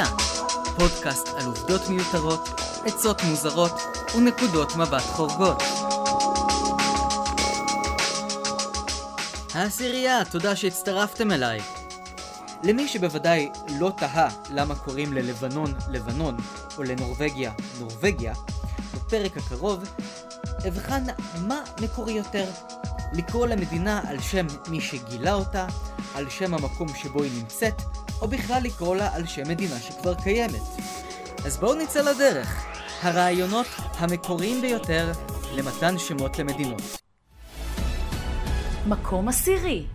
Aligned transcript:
העשירייה, 0.00 0.16
פודקאסט 0.78 1.28
על 1.28 1.46
עובדות 1.46 1.88
מיותרות, 1.88 2.48
עצות 2.86 3.22
מוזרות 3.22 3.72
ונקודות 4.16 4.76
מבט 4.76 5.02
חורגות. 5.02 5.62
העשירייה, 9.54 10.24
תודה 10.24 10.56
שהצטרפתם 10.56 11.32
אליי. 11.32 11.60
למי 12.62 12.88
שבוודאי 12.88 13.50
לא 13.78 13.92
תהה 13.96 14.28
למה 14.50 14.74
קוראים 14.74 15.12
ללבנון 15.12 15.74
לבנון 15.88 16.36
או 16.78 16.82
לנורבגיה 16.82 17.52
נורבגיה, 17.80 18.34
בפרק 18.94 19.36
הקרוב 19.36 19.84
אבחן 20.68 21.04
מה 21.40 21.60
מקורי 21.82 22.12
יותר, 22.12 22.46
לקרוא 23.12 23.46
למדינה 23.46 24.00
על 24.08 24.20
שם 24.20 24.46
מי 24.68 24.80
שגילה 24.80 25.34
אותה, 25.34 25.66
על 26.14 26.30
שם 26.30 26.54
המקום 26.54 26.88
שבו 26.88 27.22
היא 27.22 27.32
נמצאת, 27.42 27.82
או 28.20 28.28
בכלל 28.28 28.62
לקרוא 28.62 28.96
לה 28.96 29.14
על 29.14 29.26
שם 29.26 29.48
מדינה 29.48 29.80
שכבר 29.80 30.14
קיימת. 30.14 30.62
אז 31.46 31.56
בואו 31.58 31.74
נצא 31.74 32.00
לדרך. 32.00 32.66
הרעיונות 33.02 33.66
המקוריים 33.98 34.60
ביותר 34.60 35.12
למתן 35.56 35.98
שמות 35.98 36.38
למדינות. 36.38 36.82
מקום 38.86 39.28
עשירי. 39.28 39.86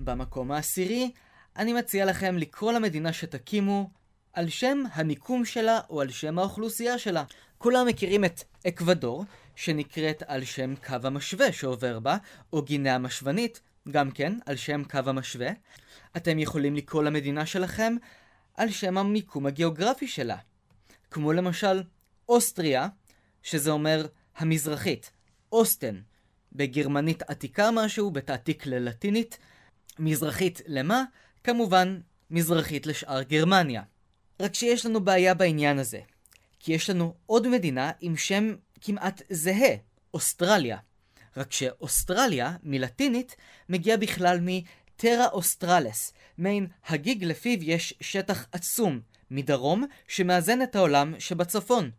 במקום 0.00 0.52
העשירי, 0.52 1.10
אני 1.56 1.72
מציע 1.72 2.04
לכם 2.04 2.38
לקרוא 2.38 2.72
למדינה 2.72 3.12
שתקימו 3.12 3.90
על 4.32 4.48
שם 4.48 4.82
המיקום 4.92 5.44
שלה 5.44 5.80
או 5.90 6.00
על 6.00 6.10
שם 6.10 6.38
האוכלוסייה 6.38 6.98
שלה. 6.98 7.24
כולם 7.58 7.86
מכירים 7.86 8.24
את 8.24 8.42
אקוודור, 8.68 9.24
שנקראת 9.56 10.22
על 10.26 10.44
שם 10.44 10.74
קו 10.86 10.96
המשווה 11.04 11.52
שעובר 11.52 11.98
בה, 11.98 12.16
או 12.52 12.62
גינאה 12.62 12.94
המשוונית, 12.94 13.60
גם 13.90 14.10
כן 14.10 14.38
על 14.46 14.56
שם 14.56 14.82
קו 14.84 14.98
המשווה. 15.06 15.50
אתם 16.16 16.38
יכולים 16.38 16.76
לקרוא 16.76 17.02
למדינה 17.02 17.46
שלכם 17.46 17.96
על 18.54 18.70
שם 18.70 18.98
המיקום 18.98 19.46
הגיאוגרפי 19.46 20.08
שלה. 20.08 20.36
כמו 21.10 21.32
למשל 21.32 21.82
אוסטריה, 22.28 22.88
שזה 23.42 23.70
אומר 23.70 24.06
המזרחית, 24.36 25.10
אוסטן, 25.52 26.00
בגרמנית 26.52 27.22
עתיקה 27.22 27.70
משהו, 27.70 28.10
בתעתיק 28.10 28.66
ללטינית, 28.66 29.38
מזרחית 29.98 30.60
למה? 30.66 31.04
כמובן, 31.44 32.00
מזרחית 32.30 32.86
לשאר 32.86 33.22
גרמניה. 33.22 33.82
רק 34.40 34.54
שיש 34.54 34.86
לנו 34.86 35.00
בעיה 35.00 35.34
בעניין 35.34 35.78
הזה, 35.78 36.00
כי 36.58 36.72
יש 36.72 36.90
לנו 36.90 37.14
עוד 37.26 37.48
מדינה 37.48 37.92
עם 38.00 38.16
שם 38.16 38.54
כמעט 38.80 39.22
זהה, 39.30 39.76
אוסטרליה. 40.14 40.78
רק 41.36 41.52
שאוסטרליה, 41.52 42.56
מלטינית, 42.62 43.36
מגיע 43.68 43.96
בכלל 43.96 44.40
מ 45.00 45.05
Terra 45.05 45.28
Australis, 45.28 46.12
מעין 46.38 46.66
הגיג 46.86 47.24
לפיו 47.24 47.58
יש 47.62 47.94
שטח 48.00 48.46
עצום 48.52 49.00
מדרום 49.30 49.84
שמאזן 50.08 50.62
את 50.62 50.76
העולם 50.76 51.14
שבצפון. 51.18 51.90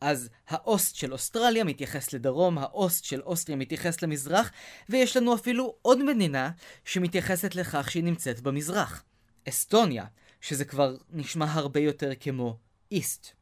אז 0.00 0.28
האוסט 0.48 0.96
של 0.96 1.12
אוסטרליה 1.12 1.64
מתייחס 1.64 2.12
לדרום, 2.12 2.58
האוסט 2.58 3.04
של 3.04 3.20
אוסטריה 3.20 3.56
מתייחס 3.56 4.02
למזרח, 4.02 4.50
ויש 4.88 5.16
לנו 5.16 5.34
אפילו 5.34 5.74
עוד 5.82 6.04
מדינה 6.04 6.50
שמתייחסת 6.84 7.54
לכך 7.54 7.90
שהיא 7.90 8.04
נמצאת 8.04 8.40
במזרח. 8.40 9.04
אסטוניה, 9.48 10.04
שזה 10.40 10.64
כבר 10.64 10.96
נשמע 11.10 11.46
הרבה 11.52 11.80
יותר 11.80 12.10
כמו 12.20 12.56
איסט. 12.90 13.32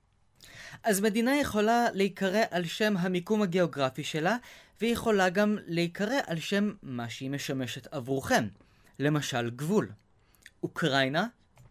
אז 0.82 1.00
מדינה 1.00 1.36
יכולה 1.36 1.86
להיקרא 1.92 2.42
על 2.50 2.64
שם 2.64 2.96
המיקום 2.96 3.42
הגיאוגרפי 3.42 4.04
שלה, 4.04 4.36
והיא 4.80 4.92
יכולה 4.92 5.28
גם 5.28 5.58
להיקרא 5.66 6.20
על 6.26 6.40
שם 6.40 6.72
מה 6.82 7.08
שהיא 7.08 7.30
משמשת 7.30 7.86
עבורכם. 7.94 8.44
למשל, 9.00 9.50
גבול. 9.50 9.92
אוקראינה, 10.62 11.26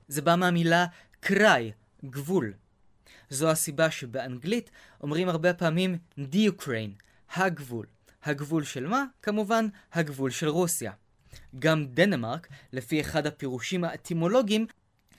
זה 0.08 0.22
בא 0.22 0.36
מהמילה 0.36 0.86
קראי, 1.20 1.72
גבול. 2.06 2.54
זו 3.30 3.50
הסיבה 3.50 3.92
שבאנגלית 3.92 4.70
אומרים 5.04 5.30
הרבה 5.30 5.54
פעמים 5.54 5.98
The 6.18 6.52
Ukraine, 6.58 7.04
הגבול. 7.36 7.86
הגבול 8.24 8.64
של 8.64 8.88
מה? 8.88 9.06
כמובן, 9.22 9.68
הגבול 9.94 10.32
של 10.32 10.48
רוסיה. 10.48 10.92
גם 11.60 11.86
דנמרק, 11.88 12.48
לפי 12.74 13.02
אחד 13.02 13.28
הפירושים 13.28 13.84
האטימולוגיים, 13.84 14.66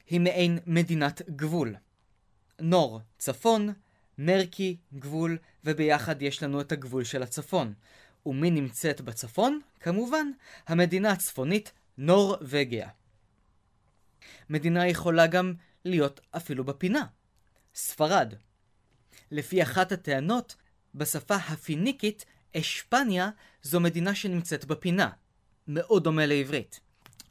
היא 0.06 0.20
מעין 0.20 0.58
מדינת 0.66 1.22
גבול. 1.30 1.74
נור, 2.60 3.00
צפון, 3.18 3.72
מרקי, 4.18 4.76
גבול, 4.94 5.38
וביחד 5.64 6.22
יש 6.22 6.42
לנו 6.42 6.60
את 6.60 6.72
הגבול 6.72 7.04
של 7.04 7.22
הצפון. 7.22 7.72
ומי 8.26 8.50
נמצאת 8.50 9.00
בצפון? 9.00 9.60
כמובן, 9.80 10.30
המדינה 10.66 11.12
הצפונית 11.12 11.72
נורווגיה. 12.00 12.88
מדינה 14.50 14.86
יכולה 14.86 15.26
גם 15.26 15.54
להיות 15.84 16.20
אפילו 16.30 16.64
בפינה. 16.64 17.06
ספרד. 17.74 18.34
לפי 19.30 19.62
אחת 19.62 19.92
הטענות, 19.92 20.56
בשפה 20.94 21.34
הפיניקית, 21.34 22.24
אשפניה 22.56 23.30
זו 23.62 23.80
מדינה 23.80 24.14
שנמצאת 24.14 24.64
בפינה. 24.64 25.10
מאוד 25.68 26.04
דומה 26.04 26.26
לעברית. 26.26 26.80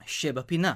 שבפינה. 0.05 0.73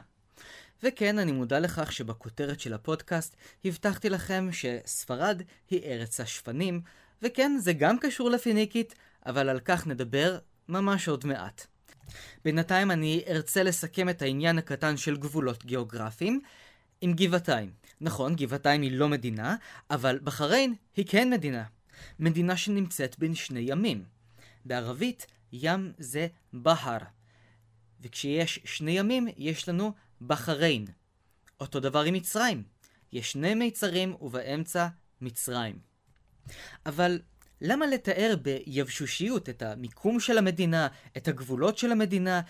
וכן, 0.84 1.20
אני 1.20 1.31
מודע 1.31 1.60
לכך 1.60 1.92
שבכותרת 1.92 2.60
של 2.60 2.74
הפודקאסט 2.74 3.36
הבטחתי 3.66 4.10
לכם 4.10 4.50
שספרד 4.52 5.42
היא 5.70 5.84
ארץ 5.84 6.20
השפנים, 6.20 6.81
וכן, 7.22 7.52
זה 7.60 7.74
גם 7.74 8.00
קשור 8.00 8.30
לפיניקית, 8.30 8.96
אבל 9.25 9.50
על 9.50 9.60
כך 9.60 9.88
נדבר 9.88 10.40
ממש 10.70 11.08
עוד 11.08 11.25
מעט. 11.25 11.72
בינתיים 12.46 12.91
אני 12.91 13.24
ארצה 13.28 13.64
לסכם 13.64 14.09
את 14.09 14.22
העניין 14.22 14.58
הקטן 14.58 14.97
של 14.97 15.18
גבולות 15.18 15.66
גיאוגרפיים 15.66 16.41
עם 17.02 17.14
גבעתיים. 17.14 17.72
נכון, 18.02 18.36
גבעתיים 18.36 18.81
היא 18.81 18.91
לא 18.91 19.09
מדינה, 19.09 19.56
אבל 19.90 20.19
בחריין 20.24 20.75
היא 20.96 21.06
כן 21.08 21.30
מדינה. 21.30 21.63
מדינה 22.19 22.58
שנמצאת 22.58 23.19
בין 23.19 23.36
שני 23.36 23.59
ימים. 23.59 24.03
בערבית, 24.66 25.28
ים 25.53 25.94
זה 25.97 26.28
בהר. 26.53 26.97
וכשיש 28.02 28.59
שני 28.66 28.92
ימים, 28.92 29.28
יש 29.38 29.69
לנו 29.69 29.94
בחריין. 30.22 30.86
אותו 31.59 31.80
דבר 31.80 32.02
עם 32.02 32.13
מצרים. 32.13 32.63
יש 33.12 33.31
שני 33.31 33.56
מיצרים 33.56 34.16
ובאמצע 34.22 34.88
מצרים. 35.22 35.80
אבל 36.86 37.19
למה 37.66 37.85
לתאר 37.85 38.35
ביבשושיות 38.41 39.50
את 39.50 39.62
המיקום 39.62 40.19
של 40.19 40.38
המדינה, 40.38 40.88
את 41.18 41.28
הגבולות 41.28 41.78
של 41.78 41.91
המדינה, 41.91 42.41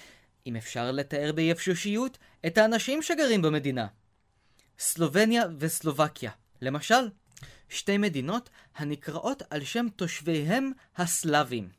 אם 0.47 0.56
אפשר 0.56 0.91
לתאר 0.91 1.31
ביבשושיות 1.35 2.18
את 2.46 2.57
האנשים 2.57 3.01
שגרים 3.01 3.41
במדינה? 3.41 3.88
סלובניה 4.79 5.44
וסלובקיה, 5.59 6.31
למשל, 6.62 7.09
שתי 7.69 7.97
מדינות 7.97 8.50
הנקראות 8.75 9.44
על 9.50 9.63
שם 9.63 9.85
תושביהם 9.96 10.72
הסלאבים. 10.97 11.69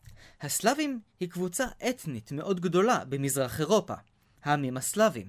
הסלאבים 0.41 1.01
היא 1.21 1.31
קבוצה 1.31 1.67
אתנית 1.89 2.33
מאוד 2.33 2.61
גדולה 2.61 3.05
במזרח 3.05 3.61
אירופה, 3.61 3.95
העמים 4.43 4.77
הסלאבים. 4.77 5.29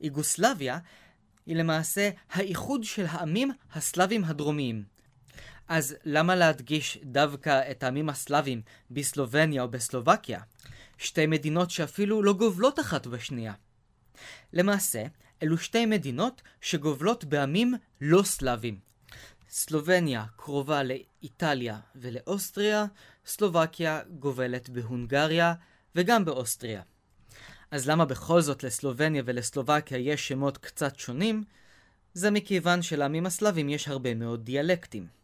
איגוסלביה 0.00 0.78
היא 1.46 1.56
למעשה 1.56 2.10
האיחוד 2.30 2.84
של 2.84 3.06
העמים 3.08 3.52
הסלאבים 3.72 4.24
הדרומיים. 4.24 4.95
אז 5.68 5.96
למה 6.04 6.34
להדגיש 6.34 6.98
דווקא 7.04 7.70
את 7.70 7.82
העמים 7.82 8.08
הסלאבים 8.08 8.62
בסלובניה 8.90 9.62
או 9.62 9.68
בסלובקיה? 9.68 10.40
שתי 10.98 11.26
מדינות 11.26 11.70
שאפילו 11.70 12.22
לא 12.22 12.32
גובלות 12.32 12.80
אחת 12.80 13.06
בשנייה. 13.06 13.52
למעשה, 14.52 15.04
אלו 15.42 15.58
שתי 15.58 15.86
מדינות 15.86 16.42
שגובלות 16.60 17.24
בעמים 17.24 17.74
לא 18.00 18.22
סלאבים. 18.22 18.78
סלובניה 19.50 20.24
קרובה 20.36 20.82
לאיטליה 20.82 21.78
ולאוסטריה, 21.96 22.84
סלובקיה 23.26 24.00
גובלת 24.18 24.68
בהונגריה 24.68 25.54
וגם 25.94 26.24
באוסטריה. 26.24 26.82
אז 27.70 27.88
למה 27.88 28.04
בכל 28.04 28.40
זאת 28.40 28.62
לסלובניה 28.62 29.22
ולסלובקיה 29.26 29.98
יש 29.98 30.28
שמות 30.28 30.58
קצת 30.58 30.98
שונים? 30.98 31.44
זה 32.14 32.30
מכיוון 32.30 32.82
שלעמים 32.82 33.26
הסלאבים 33.26 33.68
יש 33.68 33.88
הרבה 33.88 34.14
מאוד 34.14 34.44
דיאלקטים. 34.44 35.15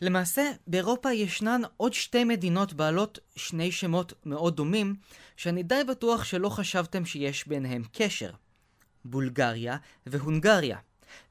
למעשה, 0.00 0.50
באירופה 0.66 1.12
ישנן 1.12 1.60
עוד 1.76 1.94
שתי 1.94 2.24
מדינות 2.24 2.72
בעלות 2.72 3.18
שני 3.36 3.72
שמות 3.72 4.12
מאוד 4.24 4.56
דומים, 4.56 4.94
שאני 5.36 5.62
די 5.62 5.82
בטוח 5.88 6.24
שלא 6.24 6.48
חשבתם 6.48 7.04
שיש 7.04 7.48
ביניהם 7.48 7.82
קשר. 7.92 8.30
בולגריה 9.04 9.76
והונגריה, 10.06 10.78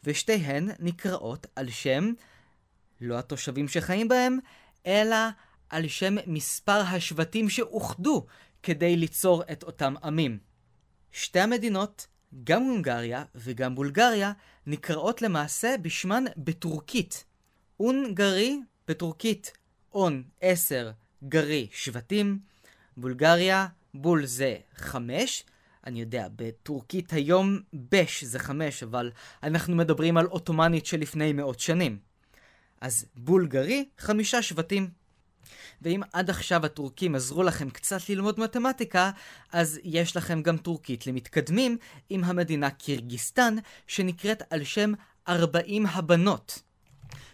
ושתיהן 0.03 0.69
נקראות 0.79 1.47
על 1.55 1.69
שם, 1.69 2.11
לא 3.01 3.19
התושבים 3.19 3.67
שחיים 3.67 4.07
בהם, 4.07 4.39
אלא 4.85 5.17
על 5.69 5.87
שם 5.87 6.15
מספר 6.27 6.81
השבטים 6.81 7.49
שאוחדו 7.49 8.25
כדי 8.63 8.95
ליצור 8.95 9.43
את 9.51 9.63
אותם 9.63 9.93
עמים. 10.03 10.39
שתי 11.11 11.39
המדינות, 11.39 12.07
גם 12.43 12.63
הונגריה 12.63 13.23
וגם 13.35 13.75
בולגריה, 13.75 14.31
נקראות 14.65 15.21
למעשה 15.21 15.75
בשמן 15.81 16.23
בטורקית. 16.37 17.25
הונגרי 17.77 18.59
בטורקית 18.87 19.51
און 19.93 20.23
עשר 20.41 20.91
גרי 21.23 21.67
שבטים, 21.71 22.39
בולגריה 22.97 23.67
בול 23.93 24.25
זה 24.25 24.57
חמש, 24.75 25.43
אני 25.87 25.99
יודע, 25.99 26.27
בטורקית 26.35 27.13
היום 27.13 27.59
בש 27.73 28.23
זה 28.23 28.39
חמש, 28.39 28.83
אבל 28.83 29.11
אנחנו 29.43 29.75
מדברים 29.75 30.17
על 30.17 30.25
עות'מאנית 30.25 30.85
שלפני 30.85 31.33
מאות 31.33 31.59
שנים. 31.59 31.99
אז 32.81 33.05
בולגרי, 33.15 33.89
חמישה 33.97 34.41
שבטים. 34.41 34.89
ואם 35.81 36.01
עד 36.13 36.29
עכשיו 36.29 36.65
הטורקים 36.65 37.15
עזרו 37.15 37.43
לכם 37.43 37.69
קצת 37.69 38.09
ללמוד 38.09 38.39
מתמטיקה, 38.39 39.11
אז 39.51 39.79
יש 39.83 40.17
לכם 40.17 40.41
גם 40.41 40.57
טורקית 40.57 41.07
למתקדמים 41.07 41.77
עם 42.09 42.23
המדינה 42.23 42.69
קירגיסטן, 42.69 43.55
שנקראת 43.87 44.43
על 44.49 44.63
שם 44.63 44.93
40 45.27 45.85
הבנות, 45.85 46.61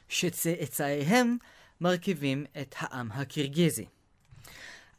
שצאצאיהם 0.09 1.37
מרכיבים 1.81 2.45
את 2.61 2.75
העם 2.77 3.11
הקירגיזי. 3.11 3.85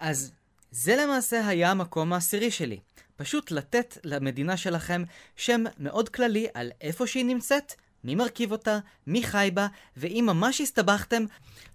אז 0.00 0.32
זה 0.70 0.96
למעשה 0.96 1.48
היה 1.48 1.70
המקום 1.70 2.12
העשירי 2.12 2.50
שלי. 2.50 2.80
פשוט 3.16 3.50
לתת 3.50 3.98
למדינה 4.04 4.56
שלכם 4.56 5.02
שם 5.36 5.64
מאוד 5.78 6.08
כללי 6.08 6.46
על 6.54 6.70
איפה 6.80 7.06
שהיא 7.06 7.24
נמצאת, 7.24 7.72
מי 8.04 8.14
מרכיב 8.14 8.52
אותה, 8.52 8.78
מי 9.06 9.22
חי 9.22 9.50
בה, 9.54 9.66
ואם 9.96 10.24
ממש 10.26 10.60
הסתבכתם, 10.60 11.24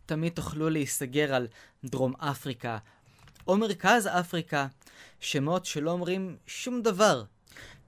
תמיד 0.05 0.33
תוכלו 0.33 0.69
להיסגר 0.69 1.33
על 1.33 1.47
דרום 1.85 2.13
אפריקה 2.15 2.77
או 3.47 3.57
מרכז 3.57 4.07
אפריקה, 4.07 4.67
שמות 5.19 5.65
שלא 5.65 5.91
אומרים 5.91 6.37
שום 6.47 6.81
דבר, 6.81 7.23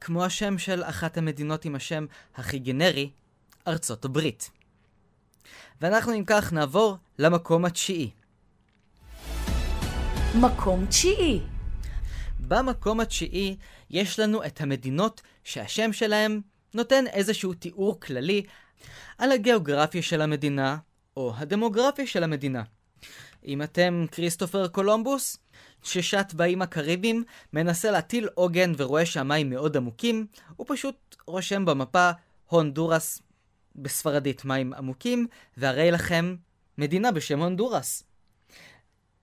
כמו 0.02 0.26
השם 0.26 0.58
של 0.58 0.84
אחת 0.84 1.18
המדינות 1.18 1.66
עם 1.66 1.76
השם 1.76 2.06
הכי 2.36 2.60
גנרי, 2.60 3.10
ארצות 3.68 4.06
הברית. 4.06 4.50
ואנחנו 5.82 6.14
אם 6.14 6.24
כך 6.28 6.54
נעבור 6.54 6.98
למקום 7.20 7.66
התשיעי. 7.66 8.10
מקום 10.36 10.86
תשיעי. 10.86 11.40
במקום 12.40 13.00
התשיעי 13.00 13.58
יש 13.90 14.20
לנו 14.20 14.46
את 14.46 14.62
המדינות 14.62 15.22
שהשם 15.44 15.94
שלהם 15.94 16.42
נותן 16.74 17.08
איזשהו 17.08 17.54
תיאור 17.54 18.00
כללי 18.00 18.44
על 19.18 19.32
הגיאוגרפיה 19.32 20.02
של 20.02 20.22
המדינה 20.22 20.78
או 21.18 21.34
הדמוגרפיה 21.38 22.08
של 22.08 22.24
המדינה. 22.24 22.64
אם 23.46 23.62
אתם 23.62 24.06
כריסטופר 24.12 24.68
קולומבוס, 24.68 25.38
ששט 25.84 26.34
באיים 26.34 26.62
הקריביים, 26.62 27.24
מנסה 27.54 27.92
להטיל 27.92 28.30
עוגן 28.34 28.74
ורואה 28.78 29.06
שהמים 29.06 29.50
מאוד 29.50 29.78
עמוקים, 29.78 30.28
הוא 30.56 30.66
פשוט 30.70 31.16
רושם 31.28 31.66
במפה 31.66 32.12
הונדורס 32.46 33.22
בספרדית 33.76 34.46
מים 34.46 34.74
עמוקים, 34.74 35.28
והרי 35.58 35.92
לכם 35.92 36.36
מדינה 36.78 37.12
בשם 37.12 37.40
הונדורס. 37.40 38.04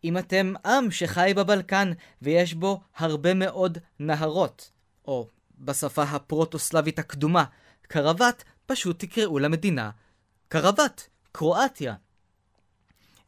אם 0.04 0.18
אתם 0.18 0.52
עם 0.66 0.90
שחי 0.90 1.32
בבלקן 1.36 1.92
ויש 2.22 2.54
בו 2.54 2.80
הרבה 2.96 3.34
מאוד 3.34 3.78
נהרות, 3.98 4.70
או 5.04 5.28
בשפה 5.58 6.02
הפרוטוסלבית 6.02 6.98
הקדומה, 6.98 7.44
קרוואט, 7.82 8.44
פשוט 8.66 8.98
תקראו 8.98 9.38
למדינה 9.38 9.90
קרוואט, 10.48 11.02
קרואטיה. 11.32 11.94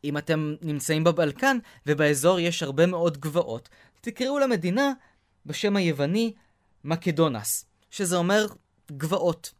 אם 0.04 0.18
אתם 0.18 0.54
נמצאים 0.62 1.04
בבלקן 1.04 1.58
ובאזור 1.86 2.40
יש 2.40 2.62
הרבה 2.62 2.86
מאוד 2.86 3.18
גבעות, 3.18 3.68
תקראו 4.00 4.38
למדינה 4.38 4.92
בשם 5.46 5.76
היווני 5.76 6.34
מקדונס, 6.84 7.64
שזה 7.90 8.16
אומר 8.16 8.46
גבעות. 8.92 9.52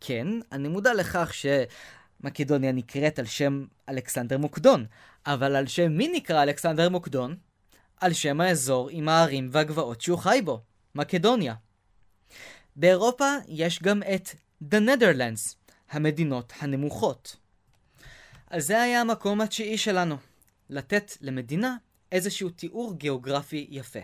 כן, 0.00 0.26
אני 0.52 0.68
מודע 0.68 0.94
לכך 0.94 1.32
שמקדוניה 1.34 2.72
נקראת 2.72 3.18
על 3.18 3.26
שם 3.26 3.64
אלכסנדר 3.88 4.38
מוקדון, 4.38 4.86
אבל 5.26 5.56
על 5.56 5.66
שם 5.66 5.92
מי 5.92 6.08
נקרא 6.08 6.42
אלכסנדר 6.42 6.88
מוקדון? 6.88 7.36
על 8.00 8.12
שם 8.12 8.40
האזור 8.40 8.88
עם 8.90 9.08
הערים 9.08 9.48
והגבעות 9.52 10.00
שהוא 10.00 10.18
חי 10.18 10.40
בו, 10.44 10.60
מקדוניה. 10.94 11.54
באירופה 12.76 13.34
יש 13.48 13.82
גם 13.82 14.02
את 14.02 14.28
The 14.64 14.76
Netherlands, 14.76 15.54
המדינות 15.90 16.52
הנמוכות. 16.60 17.36
אז 18.50 18.66
זה 18.66 18.82
היה 18.82 19.00
המקום 19.00 19.40
התשיעי 19.40 19.78
שלנו, 19.78 20.16
לתת 20.70 21.12
למדינה 21.20 21.76
איזשהו 22.12 22.50
תיאור 22.50 22.94
גיאוגרפי 22.94 23.66
יפה. 23.70 24.00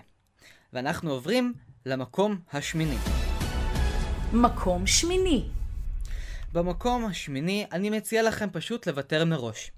ואנחנו 0.72 1.10
עוברים 1.10 1.54
למקום 1.86 2.38
השמיני. 2.52 2.96
מקום 4.32 4.86
שמיני. 4.86 5.55
במקום 6.56 7.04
השמיני 7.04 7.66
אני 7.72 7.90
מציע 7.90 8.22
לכם 8.22 8.48
פשוט 8.52 8.86
לוותר 8.86 9.24
מראש. 9.24 9.72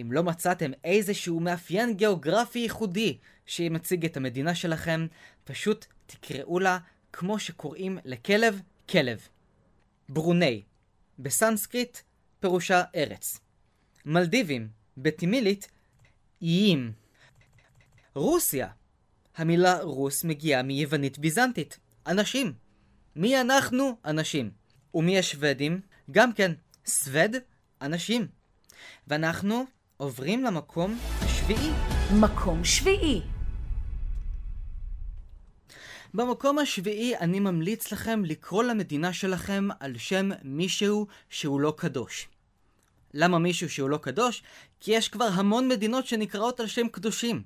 אם 0.00 0.12
לא 0.12 0.22
מצאתם 0.22 0.70
איזשהו 0.84 1.40
מאפיין 1.40 1.96
גיאוגרפי 1.96 2.58
ייחודי 2.58 3.18
שמציג 3.46 4.04
את 4.04 4.16
המדינה 4.16 4.54
שלכם, 4.54 5.06
פשוט 5.44 5.86
תקראו 6.06 6.58
לה 6.58 6.78
כמו 7.12 7.38
שקוראים 7.38 7.98
לכלב, 8.04 8.60
כלב. 8.90 9.28
ברוני, 10.08 10.62
בסנסקריט 11.18 11.98
פירושה 12.40 12.82
ארץ. 12.96 13.40
מלדיבים, 14.06 14.68
בתימילית, 14.96 15.68
איים. 16.42 16.92
רוסיה, 18.14 18.68
המילה 19.36 19.82
רוס 19.82 20.24
מגיעה 20.24 20.62
מיוונית 20.62 21.18
ביזנטית, 21.18 21.78
אנשים. 22.06 22.52
מי 23.16 23.40
אנחנו? 23.40 23.96
אנשים. 24.04 24.50
ומי 24.94 25.18
השוודים? 25.18 25.91
גם 26.12 26.32
כן, 26.32 26.52
סווד, 26.86 27.36
אנשים. 27.82 28.26
ואנחנו 29.08 29.64
עוברים 29.96 30.44
למקום 30.44 30.98
השביעי. 31.20 31.70
מקום 32.20 32.64
שביעי. 32.64 33.22
במקום 36.14 36.58
השביעי 36.58 37.16
אני 37.16 37.40
ממליץ 37.40 37.92
לכם 37.92 38.24
לקרוא 38.24 38.62
למדינה 38.62 39.12
שלכם 39.12 39.68
על 39.80 39.98
שם 39.98 40.30
מישהו 40.42 41.06
שהוא 41.30 41.60
לא 41.60 41.74
קדוש. 41.76 42.28
למה 43.14 43.38
מישהו 43.38 43.70
שהוא 43.70 43.90
לא 43.90 43.96
קדוש? 43.96 44.42
כי 44.80 44.92
יש 44.92 45.08
כבר 45.08 45.28
המון 45.34 45.68
מדינות 45.68 46.06
שנקראות 46.06 46.60
על 46.60 46.66
שם 46.66 46.88
קדושים. 46.88 47.42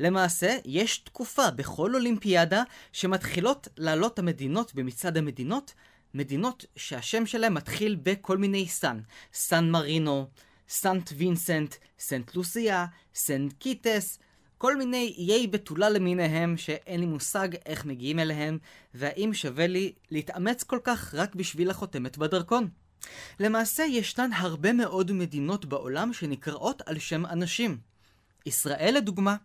למעשה, 0.00 0.56
יש 0.64 0.98
תקופה 0.98 1.50
בכל 1.50 1.94
אולימפיאדה 1.94 2.62
שמתחילות 2.92 3.68
לעלות 3.76 4.18
המדינות 4.18 4.74
במצעד 4.74 5.16
המדינות, 5.16 5.74
מדינות 6.14 6.64
שהשם 6.76 7.26
שלהם 7.26 7.54
מתחיל 7.54 7.96
בכל 8.02 8.38
מיני 8.38 8.68
סן. 8.68 9.00
סן 9.32 9.70
מרינו, 9.70 10.28
סנט 10.68 11.10
וינסנט, 11.16 11.74
סנט 11.98 12.34
לוסיה, 12.34 12.86
סנט 13.14 13.52
קיטס, 13.52 14.18
כל 14.58 14.76
מיני 14.76 15.14
איי 15.18 15.46
בתולה 15.46 15.90
למיניהם 15.90 16.56
שאין 16.56 17.00
לי 17.00 17.06
מושג 17.06 17.48
איך 17.66 17.84
מגיעים 17.84 18.18
אליהם, 18.18 18.58
והאם 18.94 19.30
שווה 19.34 19.66
לי 19.66 19.92
להתאמץ 20.10 20.62
כל 20.62 20.78
כך 20.84 21.14
רק 21.14 21.34
בשביל 21.34 21.70
החותמת 21.70 22.18
בדרכון. 22.18 22.68
למעשה 23.40 23.82
ישנן 23.82 24.32
הרבה 24.32 24.72
מאוד 24.72 25.12
מדינות 25.12 25.64
בעולם 25.64 26.12
שנקראות 26.12 26.82
על 26.86 26.98
שם 26.98 27.26
אנשים. 27.26 27.78
ישראל 28.46 28.94
לדוגמה, 28.96 29.36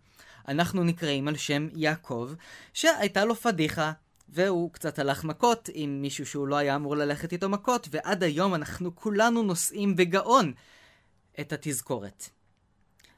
אנחנו 0.47 0.83
נקראים 0.83 1.27
על 1.27 1.37
שם 1.37 1.67
יעקב, 1.75 2.31
שהייתה 2.73 3.25
לו 3.25 3.35
פדיחה, 3.35 3.91
והוא 4.29 4.71
קצת 4.71 4.99
הלך 4.99 5.23
מכות 5.23 5.69
עם 5.73 6.01
מישהו 6.01 6.25
שהוא 6.25 6.47
לא 6.47 6.55
היה 6.55 6.75
אמור 6.75 6.95
ללכת 6.95 7.33
איתו 7.33 7.49
מכות, 7.49 7.87
ועד 7.91 8.23
היום 8.23 8.55
אנחנו 8.55 8.95
כולנו 8.95 9.43
נושאים 9.43 9.95
בגאון 9.95 10.53
את 11.39 11.53
התזכורת. 11.53 12.29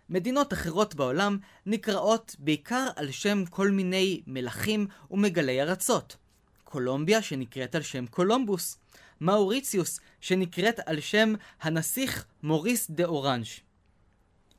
מדינות 0.10 0.53
אחרות 0.53 0.96
בעולם 0.96 1.38
נקראות 1.65 2.36
בעיקר 2.39 2.88
על 2.96 3.12
שם 3.12 3.46
כל 3.46 3.72
מיני 3.72 4.22
מלכים 4.27 4.88
ומגלי 5.12 5.62
ארצות. 5.62 6.18
קולומביה 6.63 7.22
שנקראת 7.22 7.75
על 7.75 7.82
שם 7.82 8.06
קולומבוס. 8.08 8.77
מאוריציוס 9.22 10.00
שנקראת 10.22 10.80
על 10.86 11.00
שם 11.00 11.34
הנסיך 11.62 12.25
מוריס 12.44 12.91
דה 12.91 13.06
אורנג'. 13.06 13.46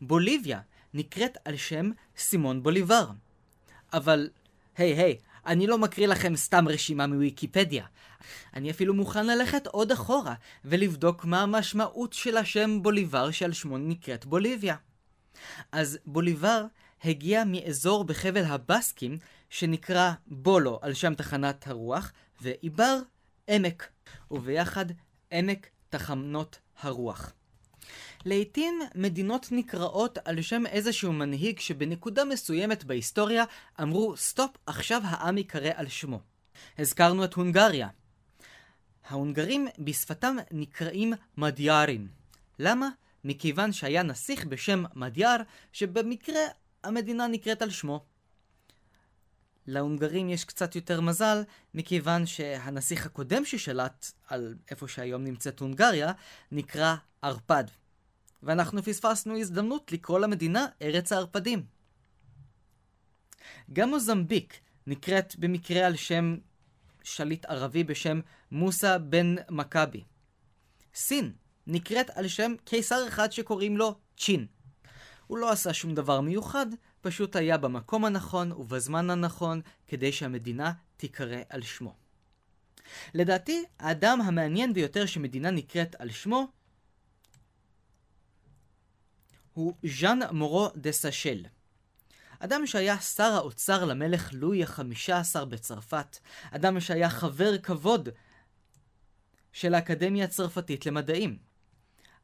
בוליביה 0.01 0.61
נקראת 0.95 1.39
על 1.45 1.57
שם 1.57 1.91
סימון 2.17 2.63
בוליבר. 2.63 3.11
אבל, 3.93 4.31
היי 4.77 4.95
hey, 4.95 4.99
היי, 4.99 5.17
hey, 5.19 5.32
אני 5.47 5.67
לא 5.67 5.79
מקריא 5.79 6.07
לכם 6.07 6.37
סתם 6.37 6.69
רשימה 6.69 7.07
מוויקיפדיה. 7.07 7.87
אני 8.55 8.71
אפילו 8.71 8.95
מוכן 8.95 9.27
ללכת 9.27 9.67
עוד 9.67 9.93
אחורה 9.93 10.35
ולבדוק 10.65 11.25
מה 11.25 11.43
המשמעות 11.43 12.13
של 12.13 12.37
השם 12.37 12.83
בוליבר 12.83 13.31
שעל 13.31 13.53
שמו 13.53 13.79
נקראת 13.79 14.27
בוליביה. 14.27 14.77
אז 15.73 15.99
בוליבר 16.07 16.65
הגיע 17.05 17.45
מאזור 17.47 18.05
בחבל 18.05 18.45
הבסקים 18.45 19.19
שנקרא 19.51 20.13
בולו 20.27 20.79
על 20.83 20.95
שם 20.95 21.15
תחנת 21.15 21.67
הרוח, 21.67 22.13
ואיבר 22.41 22.99
עמק, 23.49 23.89
וביחד 24.31 24.87
עמק 25.31 25.67
תחנות 25.89 26.59
הרוח. 26.81 27.33
לעתים 28.25 28.81
מדינות 28.95 29.47
נקראות 29.51 30.19
על 30.25 30.43
שם 30.43 30.67
איזשהו 30.67 31.13
מנהיג 31.13 31.61
שבנקודה 31.61 32.25
מסוימת 32.25 32.85
בהיסטוריה 32.85 33.45
אמרו 33.83 34.17
סטופ, 34.17 34.51
עכשיו 34.67 35.01
העם 35.05 35.39
ייקרא 35.39 35.71
על 35.75 35.89
שמו. 35.89 36.21
הזכרנו 36.79 37.25
את 37.25 37.35
הונגריה. 37.35 37.89
ההונגרים 39.09 39.69
בשפתם 39.79 40.37
נקראים 40.51 41.13
מדיארים. 41.37 42.09
למה? 42.59 42.89
מכיוון 43.25 43.73
שהיה 43.73 44.03
נסיך 44.03 44.45
בשם 44.47 44.85
מדיאר, 44.95 45.37
שבמקרה 45.73 46.41
המדינה 46.85 47.27
נקראת 47.27 47.63
על 47.63 47.71
שמו. 47.71 48.05
להונגרים 49.67 50.31
יש 50.31 50.45
קצת 50.45 50.75
יותר 50.75 51.01
מזל, 51.01 51.43
מכיוון 51.75 52.27
שהנסיך 52.27 53.07
הקודם 53.07 53.45
ששלט 53.45 54.13
על 54.29 54.55
איפה 54.71 54.89
שהיום 54.89 55.25
נמצאת 55.25 55.61
הונגריה, 55.61 56.13
נקרא 56.53 56.95
ערפד. 57.23 57.65
ואנחנו 58.43 58.83
פספסנו 58.83 59.39
הזדמנות 59.39 59.93
לקרוא 59.93 60.19
למדינה 60.19 60.67
ארץ 60.83 61.13
הערפדים. 61.13 61.65
גם 63.73 63.89
מוזמביק 63.89 64.61
נקראת 64.87 65.37
במקרה 65.37 65.87
על 65.87 65.97
שם 65.97 66.37
שליט 67.03 67.45
ערבי 67.45 67.85
בשם 67.85 68.21
מוסא 68.51 68.99
בן 68.99 69.35
מכבי. 69.51 70.05
סין 70.95 71.33
נקראת 71.67 72.11
על 72.11 72.29
שם 72.29 72.55
קיסר 72.65 73.09
אחד 73.09 73.33
שקוראים 73.33 73.77
לו 73.77 73.99
צ'ין. 74.17 74.47
הוא 75.27 75.39
לא 75.39 75.51
עשה 75.51 75.73
שום 75.73 75.95
דבר 75.95 76.21
מיוחד, 76.21 76.67
פשוט 77.01 77.37
היה 77.37 77.59
במקום 77.59 78.05
הנכון 78.05 78.53
ובזמן 78.53 79.11
הנכון 79.11 79.61
כדי 79.87 80.13
שהמדינה 80.13 80.73
תיקרא 80.97 81.39
על 81.49 81.63
שמו. 81.63 81.95
לדעתי, 83.15 83.65
האדם 83.79 84.21
המעניין 84.21 84.73
ביותר 84.73 85.07
שמדינה 85.07 85.51
נקראת 85.51 85.97
על 85.99 86.11
שמו 86.11 86.49
הוא 89.53 89.75
ז'אן 90.01 90.19
מורו 90.31 90.69
דה 90.77 90.93
סאשל. 90.93 91.45
אדם 92.39 92.67
שהיה 92.67 93.01
שר 93.01 93.33
האוצר 93.33 93.85
למלך 93.85 94.31
לואי 94.33 94.63
החמישה 94.63 95.19
עשר 95.19 95.45
בצרפת, 95.45 96.19
אדם 96.51 96.81
שהיה 96.81 97.11
חבר 97.11 97.59
כבוד 97.59 98.09
של 99.53 99.75
האקדמיה 99.75 100.25
הצרפתית 100.25 100.87
למדעים. 100.87 101.39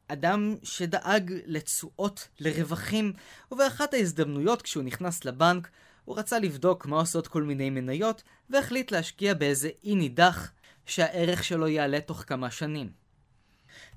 אדם 0.07 0.55
שדאג 0.63 1.33
לתשואות, 1.45 2.27
לרווחים, 2.39 3.13
ובאחת 3.51 3.93
ההזדמנויות 3.93 4.61
כשהוא 4.61 4.83
נכנס 4.83 5.25
לבנק, 5.25 5.69
הוא 6.05 6.17
רצה 6.19 6.39
לבדוק 6.39 6.85
מה 6.85 6.99
עושות 6.99 7.27
כל 7.27 7.43
מיני 7.43 7.69
מניות, 7.69 8.23
והחליט 8.49 8.91
להשקיע 8.91 9.33
באיזה 9.33 9.69
אי 9.83 9.95
נידח 9.95 10.51
שהערך 10.85 11.43
שלו 11.43 11.67
יעלה 11.67 12.01
תוך 12.01 12.23
כמה 12.27 12.51
שנים. 12.51 12.91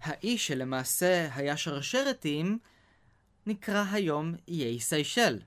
האי 0.02 0.38
שלמעשה 0.38 1.28
היה 1.34 1.56
שרשרת 1.56 2.24
איים, 2.24 2.58
נקרא 3.46 3.84
היום 3.92 4.34
איי 4.48 4.80
סיישל. 4.80 5.38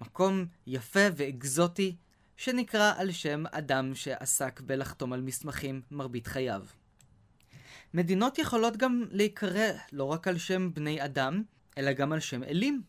מקום 0.00 0.46
יפה 0.66 1.06
ואקזוטי 1.16 1.96
שנקרא 2.36 2.92
על 2.96 3.12
שם 3.12 3.44
אדם 3.50 3.94
שעסק 3.94 4.60
בלחתום 4.60 5.12
על 5.12 5.20
מסמכים 5.20 5.82
מרבית 5.90 6.26
חייו. 6.26 6.62
מדינות 7.94 8.38
יכולות 8.38 8.76
גם 8.76 9.04
להיקרא 9.10 9.68
לא 9.92 10.04
רק 10.04 10.28
על 10.28 10.38
שם 10.38 10.74
בני 10.74 11.04
אדם, 11.04 11.42
אלא 11.78 11.92
גם 11.92 12.12
על 12.12 12.20
שם 12.20 12.42
אלים. 12.42 12.82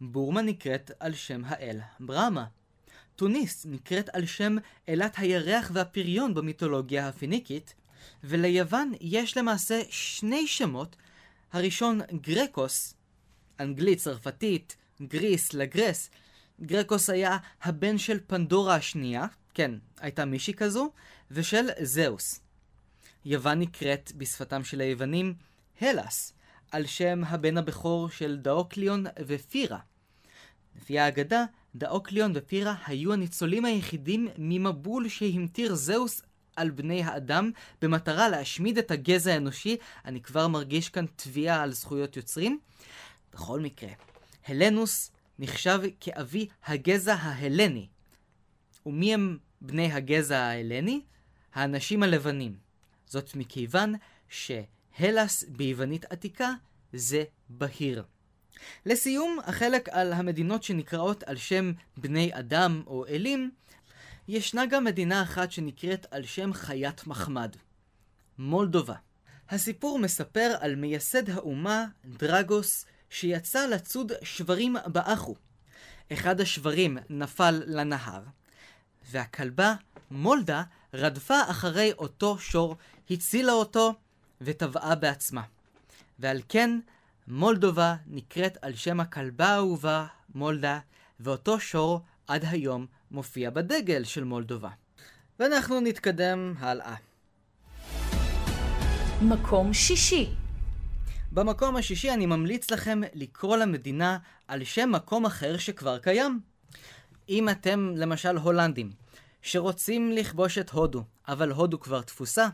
בורמה 0.00 0.42
נקראת 0.42 0.90
על 1.00 1.14
שם 1.14 1.42
האל 1.44 1.80
ברמה. 2.00 2.44
תוניס 3.16 3.66
נקראת 3.66 4.08
על 4.08 4.26
שם 4.26 4.56
אלת 4.88 5.14
הירח 5.18 5.70
והפריון 5.72 6.34
במיתולוגיה 6.34 7.08
הפיניקית, 7.08 7.74
וליוון 8.24 8.92
יש 9.00 9.36
למעשה 9.36 9.82
שני 9.90 10.46
שמות, 10.46 10.96
הראשון 11.52 12.00
גרקוס, 12.20 12.95
אנגלית, 13.60 13.98
צרפתית, 13.98 14.76
Greece, 15.02 15.52
la 15.52 15.66
Grèce. 15.66 16.10
גרקוס 16.62 17.10
היה 17.10 17.36
הבן 17.62 17.98
של 17.98 18.18
פנדורה 18.26 18.74
השנייה, 18.74 19.26
כן, 19.54 19.70
הייתה 20.00 20.24
מישהי 20.24 20.54
כזו, 20.54 20.90
ושל 21.30 21.66
זאוס. 21.82 22.40
יוון 23.24 23.58
נקראת 23.58 24.12
בשפתם 24.16 24.64
של 24.64 24.80
היוונים 24.80 25.34
הלס, 25.80 26.32
על 26.70 26.86
שם 26.86 27.22
הבן 27.26 27.58
הבכור 27.58 28.10
של 28.10 28.36
דאוקליון 28.36 29.06
ופירה. 29.26 29.78
לפי 30.76 30.98
האגדה, 30.98 31.44
דאוקליון 31.74 32.32
ופירה 32.34 32.74
היו 32.86 33.12
הניצולים 33.12 33.64
היחידים 33.64 34.28
ממבול 34.38 35.08
שהמטיר 35.08 35.74
זאוס 35.74 36.22
על 36.56 36.70
בני 36.70 37.02
האדם 37.02 37.50
במטרה 37.82 38.28
להשמיד 38.28 38.78
את 38.78 38.90
הגזע 38.90 39.32
האנושי. 39.32 39.76
אני 40.04 40.20
כבר 40.20 40.48
מרגיש 40.48 40.88
כאן 40.88 41.06
תביעה 41.16 41.62
על 41.62 41.72
זכויות 41.72 42.16
יוצרים. 42.16 42.58
בכל 43.32 43.60
מקרה, 43.60 43.90
הלנוס 44.46 45.10
נחשב 45.38 45.80
כאבי 46.00 46.48
הגזע 46.66 47.14
ההלני. 47.14 47.88
ומי 48.86 49.14
הם 49.14 49.38
בני 49.60 49.92
הגזע 49.92 50.38
ההלני? 50.38 51.00
האנשים 51.54 52.02
הלבנים. 52.02 52.56
זאת 53.06 53.36
מכיוון 53.36 53.94
שהלס 54.28 55.44
ביוונית 55.48 56.04
עתיקה 56.04 56.52
זה 56.92 57.24
בהיר. 57.48 58.04
לסיום, 58.86 59.38
החלק 59.44 59.88
על 59.88 60.12
המדינות 60.12 60.62
שנקראות 60.62 61.22
על 61.22 61.36
שם 61.36 61.72
בני 61.96 62.30
אדם 62.32 62.82
או 62.86 63.06
אלים, 63.06 63.50
ישנה 64.28 64.66
גם 64.66 64.84
מדינה 64.84 65.22
אחת 65.22 65.52
שנקראת 65.52 66.06
על 66.10 66.24
שם 66.24 66.52
חיית 66.52 67.06
מחמד, 67.06 67.56
מולדובה. 68.38 68.94
הסיפור 69.48 69.98
מספר 69.98 70.56
על 70.60 70.74
מייסד 70.74 71.30
האומה, 71.30 71.84
דרגוס, 72.04 72.86
שיצא 73.10 73.66
לצוד 73.66 74.12
שברים 74.22 74.76
באחו. 74.86 75.34
אחד 76.12 76.40
השברים 76.40 76.98
נפל 77.10 77.62
לנהר, 77.66 78.22
והכלבה, 79.10 79.74
מולדה, 80.10 80.62
רדפה 80.94 81.40
אחרי 81.50 81.92
אותו 81.92 82.38
שור, 82.38 82.76
הצילה 83.10 83.52
אותו 83.52 83.94
וטבעה 84.40 84.94
בעצמה. 84.94 85.42
ועל 86.18 86.40
כן, 86.48 86.78
מולדובה 87.28 87.94
נקראת 88.06 88.58
על 88.62 88.74
שם 88.74 89.00
הכלבה 89.00 89.46
האהובה, 89.46 90.06
מולדה, 90.34 90.78
ואותו 91.20 91.60
שור 91.60 92.00
עד 92.26 92.44
היום 92.50 92.86
מופיע 93.10 93.50
בדגל 93.50 94.04
של 94.04 94.24
מולדובה. 94.24 94.70
ואנחנו 95.40 95.80
נתקדם 95.80 96.54
הלאה. 96.58 96.94
מקום 99.22 99.74
שישי. 99.74 100.45
במקום 101.36 101.76
השישי 101.76 102.10
אני 102.10 102.26
ממליץ 102.26 102.70
לכם 102.70 103.00
לקרוא 103.14 103.56
למדינה 103.56 104.18
על 104.48 104.64
שם 104.64 104.92
מקום 104.92 105.26
אחר 105.26 105.56
שכבר 105.56 105.98
קיים. 105.98 106.40
אם 107.28 107.48
אתם 107.48 107.92
למשל 107.96 108.36
הולנדים, 108.36 108.92
שרוצים 109.42 110.12
לכבוש 110.12 110.58
את 110.58 110.70
הודו, 110.70 111.04
אבל 111.28 111.50
הודו 111.50 111.80
כבר 111.80 112.02
תפוסה, 112.02 112.48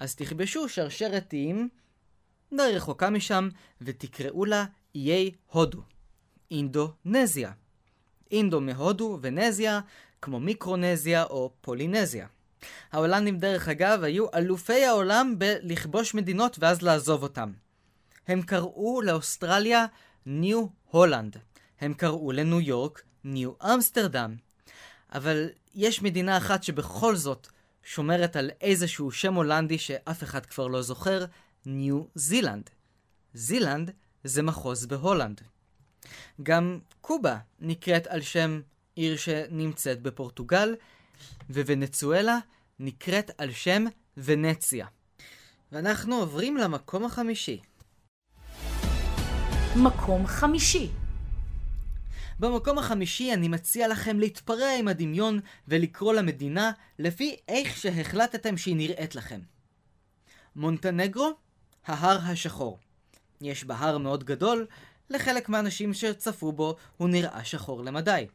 אז 0.00 0.14
תכבשו 0.14 0.68
שרשרת 0.68 1.32
איים 1.32 1.68
די 2.52 2.72
רחוקה 2.74 3.10
משם, 3.10 3.48
ותקראו 3.80 4.44
לה 4.44 4.64
איי 4.94 5.30
הודו. 5.46 5.82
אינדונזיה. 6.50 7.52
אינדו 8.30 8.60
מהודו 8.60 9.18
ונזיה, 9.22 9.80
כמו 10.22 10.40
מיקרונזיה 10.40 11.24
או 11.24 11.52
פולינזיה. 11.60 12.26
ההולנדים 12.92 13.38
דרך 13.38 13.68
אגב 13.68 14.02
היו 14.02 14.26
אלופי 14.34 14.84
העולם 14.84 15.34
בלכבוש 15.38 16.14
מדינות 16.14 16.56
ואז 16.60 16.82
לעזוב 16.82 17.22
אותם. 17.22 17.63
הם 18.28 18.42
קראו 18.42 19.02
לאוסטרליה 19.02 19.86
ניו 20.26 20.66
הולנד. 20.90 21.36
הם 21.80 21.94
קראו 21.94 22.32
לניו 22.32 22.60
יורק 22.60 23.02
ניו 23.24 23.52
אמסטרדם. 23.74 24.36
אבל 25.12 25.48
יש 25.74 26.02
מדינה 26.02 26.36
אחת 26.36 26.62
שבכל 26.62 27.16
זאת 27.16 27.48
שומרת 27.82 28.36
על 28.36 28.50
איזשהו 28.60 29.10
שם 29.10 29.34
הולנדי 29.34 29.78
שאף 29.78 30.22
אחד 30.22 30.46
כבר 30.46 30.66
לא 30.66 30.82
זוכר, 30.82 31.24
ניו 31.66 32.02
זילנד. 32.14 32.70
זילנד 33.34 33.90
זה 34.24 34.42
מחוז 34.42 34.86
בהולנד. 34.86 35.40
גם 36.42 36.78
קובה 37.00 37.38
נקראת 37.60 38.06
על 38.06 38.20
שם 38.20 38.60
עיר 38.94 39.16
שנמצאת 39.16 40.02
בפורטוגל, 40.02 40.74
וונצואלה 41.50 42.38
נקראת 42.78 43.30
על 43.38 43.52
שם 43.52 43.84
ונציה. 44.16 44.86
ואנחנו 45.72 46.14
עוברים 46.16 46.56
למקום 46.56 47.04
החמישי. 47.04 47.60
מקום 49.76 50.26
חמישי. 50.26 50.88
במקום 52.38 52.78
החמישי 52.78 53.32
אני 53.32 53.48
מציע 53.48 53.88
לכם 53.88 54.20
להתפרע 54.20 54.78
עם 54.78 54.88
הדמיון 54.88 55.40
ולקרוא 55.68 56.14
למדינה 56.14 56.72
לפי 56.98 57.36
איך 57.48 57.76
שהחלטתם 57.76 58.56
שהיא 58.56 58.76
נראית 58.76 59.14
לכם. 59.14 59.40
מונטנגרו, 60.56 61.30
ההר 61.86 62.18
השחור. 62.22 62.78
יש 63.40 63.64
בה 63.64 63.76
הר 63.78 63.98
מאוד 63.98 64.24
גדול, 64.24 64.66
לחלק 65.10 65.48
מהאנשים 65.48 65.94
שצפו 65.94 66.52
בו 66.52 66.76
הוא 66.96 67.08
נראה 67.08 67.44
שחור 67.44 67.84
למדי. 67.84 68.26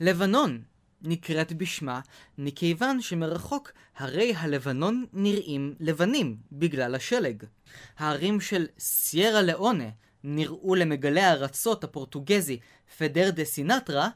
לבנון 0.00 0.62
נקראת 1.02 1.52
בשמה 1.52 2.00
מכיוון 2.38 3.00
שמרחוק 3.02 3.72
הרי 3.96 4.34
הלבנון 4.36 5.06
נראים 5.12 5.74
לבנים 5.80 6.36
בגלל 6.52 6.94
השלג. 6.94 7.44
הערים 7.98 8.40
של 8.40 8.66
סיירה 8.78 9.42
לאונה 9.42 9.88
נראו 10.24 10.74
למגלי 10.74 11.20
הארצות 11.20 11.84
הפורטוגזי 11.84 12.60
פדר 12.98 13.30
דה 13.30 13.44
סינטרה 13.44 14.08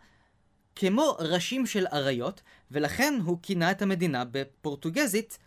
כמו 0.77 1.17
ראשים 1.19 1.67
של 1.67 1.87
אריות, 1.93 2.43
ולכן 2.71 3.19
הוא 3.25 3.39
כינה 3.43 3.71
את 3.71 3.83
המדינה 3.83 4.25
בפורטוגזית 4.25 5.39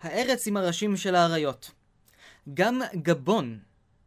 הארץ 0.00 0.46
עם 0.46 0.56
הראשים 0.56 0.96
של 0.96 1.14
האריות. 1.14 1.70
גם 2.54 2.80
גבון 2.94 3.58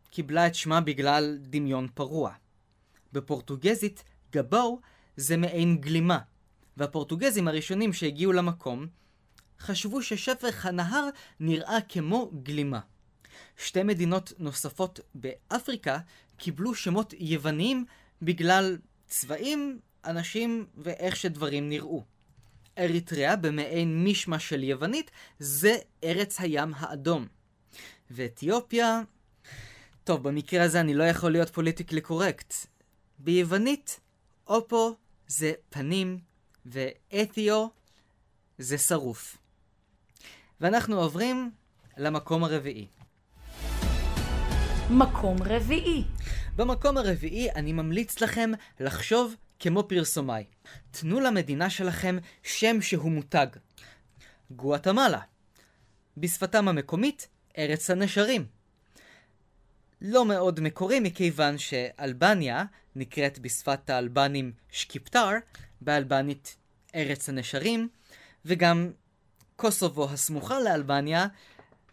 קיבלה 0.10 0.48
את 0.48 0.56
שמה 0.56 0.82
בגלל 0.82 1.38
דמיון 1.42 1.88
פרוע. 1.94 2.34
בפורטוגזית 3.14 4.04
גבור 4.32 4.82
זה 5.16 5.38
מעין 5.38 5.78
גלימה, 5.78 6.20
והפורטוגזים 6.78 7.48
הראשונים 7.48 7.94
שהגיעו 7.94 8.32
למקום 8.32 8.88
חשבו 9.60 10.02
ששפך 10.02 10.66
הנהר 10.66 11.10
נראה 11.40 11.78
כמו 11.90 12.32
גלימה. 12.44 12.80
שתי 13.58 13.84
מדינות 13.84 14.34
נוספות 14.40 15.00
באפריקה 15.16 15.98
קיבלו 16.38 16.76
שמות 16.76 17.14
יווניים 17.18 17.86
בגלל 18.22 18.78
צבעים, 19.08 19.80
אנשים 20.06 20.66
ואיך 20.78 21.16
שדברים 21.16 21.70
נראו. 21.70 22.04
אריתריאה 22.78 23.36
במעין 23.36 24.04
מישמע 24.04 24.40
של 24.40 24.64
יוונית 24.64 25.12
זה 25.40 25.78
ארץ 26.04 26.40
הים 26.40 26.74
האדום. 26.76 27.28
ואתיופיה... 28.12 29.02
טוב, 30.04 30.24
במקרה 30.24 30.64
הזה 30.64 30.80
אני 30.80 30.94
לא 30.94 31.04
יכול 31.04 31.32
להיות 31.32 31.50
פוליטיקלי 31.50 32.02
קורקט. 32.02 32.54
ביוונית, 33.20 34.00
אופו 34.48 34.96
זה 35.28 35.54
פנים, 35.70 36.20
ואתיו 36.66 37.68
זה 38.58 38.78
שרוף. 38.78 39.38
ואנחנו 40.62 41.02
עוברים 41.02 41.52
למקום 41.98 42.44
הרביעי. 42.44 42.88
מקום 44.94 45.38
רביעי. 45.46 46.04
במקום 46.56 46.98
הרביעי 46.98 47.52
אני 47.52 47.74
ממליץ 47.74 48.22
לכם 48.22 48.52
לחשוב 48.80 49.36
כמו 49.60 49.84
פרסומאי. 49.88 50.44
תנו 50.92 51.20
למדינה 51.20 51.70
שלכם 51.70 52.18
שם 52.44 52.82
שהוא 52.82 53.12
מותג. 53.12 53.48
גואטמלה. 54.52 55.20
בשפתם 56.18 56.68
המקומית, 56.68 57.28
ארץ 57.58 57.90
הנשרים. 57.90 58.46
לא 60.02 60.26
מאוד 60.26 60.60
מקורי 60.60 61.00
מכיוון 61.00 61.58
שאלבניה 61.58 62.64
נקראת 62.96 63.40
בשפת 63.40 63.90
האלבנים 63.90 64.52
שקיפטר, 64.72 65.30
באלבנית 65.82 66.58
ארץ 66.96 67.30
הנשרים, 67.30 67.90
וגם 68.46 68.92
קוסובו 69.56 70.10
הסמוכה 70.10 70.60
לאלבניה, 70.60 71.28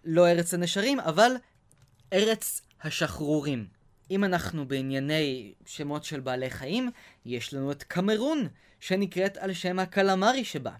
לא 0.05 0.28
ארץ 0.28 0.55
הנשרים, 0.55 1.00
אבל 1.00 1.33
ארץ 2.12 2.61
השחרורים. 2.82 3.66
אם 4.11 4.25
אנחנו 4.25 4.68
בענייני 4.68 5.52
שמות 5.66 6.04
של 6.04 6.20
בעלי 6.20 6.50
חיים, 6.50 6.90
יש 7.25 7.54
לנו 7.54 7.73
את 7.73 7.82
קמרון, 7.82 8.49
שנקראת 8.80 9.37
על 9.37 9.52
שם 9.52 9.78
הקלמרי 9.78 10.44
שבה. 10.44 10.73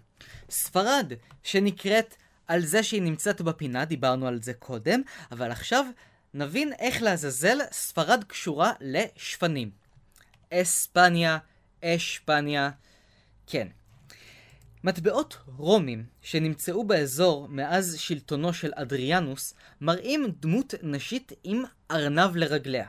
ספרד, 0.49 1.13
שנקראת 1.43 2.15
על 2.47 2.61
זה 2.61 2.83
שהיא 2.83 3.01
נמצאת 3.01 3.41
בפינה, 3.41 3.85
דיברנו 3.85 4.27
על 4.27 4.41
זה 4.41 4.53
קודם, 4.53 5.01
אבל 5.31 5.51
עכשיו 5.51 5.85
נבין 6.33 6.73
איך 6.79 7.01
לעזאזל 7.01 7.57
ספרד 7.71 8.23
קשורה 8.23 8.73
לשפנים. 8.81 9.71
אספניה, 10.53 11.37
אשפניה, 11.83 12.69
כן. 13.47 13.67
מטבעות 14.83 15.37
רומים 15.45 16.05
שנמצאו 16.21 16.83
באזור 16.83 17.47
מאז 17.49 17.95
שלטונו 17.99 18.53
של 18.53 18.71
אדריאנוס 18.75 19.53
מראים 19.81 20.31
דמות 20.39 20.73
נשית 20.83 21.31
עם 21.43 21.63
ארנב 21.91 22.35
לרגליה. 22.35 22.87